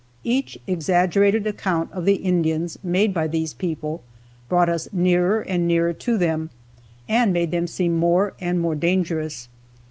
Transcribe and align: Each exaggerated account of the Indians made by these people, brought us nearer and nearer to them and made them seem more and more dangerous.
Each 0.23 0.57
exaggerated 0.65 1.45
account 1.45 1.91
of 1.91 2.05
the 2.05 2.15
Indians 2.15 2.79
made 2.81 3.13
by 3.13 3.27
these 3.27 3.53
people, 3.53 4.01
brought 4.49 4.67
us 4.67 4.89
nearer 4.91 5.41
and 5.41 5.67
nearer 5.67 5.93
to 5.93 6.17
them 6.17 6.49
and 7.07 7.31
made 7.31 7.51
them 7.51 7.67
seem 7.67 7.97
more 7.97 8.33
and 8.41 8.59
more 8.59 8.73
dangerous. 8.73 9.47